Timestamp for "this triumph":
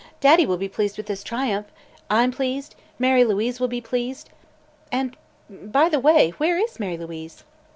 1.05-1.67